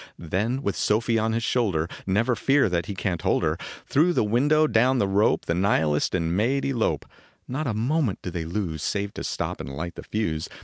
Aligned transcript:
Then 0.17 0.63
with 0.63 0.75
Sofie 0.75 1.19
on 1.21 1.33
his 1.33 1.43
shoulder 1.43 1.87
Never 2.07 2.35
fear 2.35 2.69
that 2.69 2.87
he 2.87 2.95
can 2.95 3.19
t 3.19 3.21
hold 3.21 3.43
her 3.43 3.55
Through 3.85 4.13
the 4.13 4.23
window 4.23 4.65
down 4.65 4.97
the 4.97 5.07
rope, 5.07 5.45
The 5.45 5.53
nihilist 5.53 6.15
and 6.15 6.35
maid 6.35 6.65
elope. 6.65 7.05
Not 7.47 7.67
a 7.67 7.75
moment 7.75 8.17
do 8.23 8.31
they 8.31 8.45
lose 8.45 8.81
Save 8.81 9.13
to 9.13 9.23
stop 9.23 9.59
and 9.61 9.69
light 9.69 9.93
the 9.93 10.03
fuse. 10.03 10.49